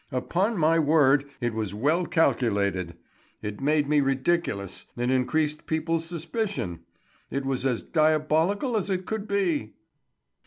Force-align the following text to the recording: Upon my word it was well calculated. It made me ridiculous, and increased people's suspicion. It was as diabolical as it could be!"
Upon 0.11 0.57
my 0.57 0.79
word 0.79 1.25
it 1.39 1.53
was 1.53 1.75
well 1.75 2.07
calculated. 2.07 2.95
It 3.43 3.61
made 3.61 3.87
me 3.87 4.01
ridiculous, 4.01 4.87
and 4.97 5.11
increased 5.11 5.67
people's 5.67 6.05
suspicion. 6.05 6.79
It 7.29 7.45
was 7.45 7.67
as 7.67 7.83
diabolical 7.83 8.75
as 8.75 8.89
it 8.89 9.05
could 9.05 9.27
be!" 9.27 9.73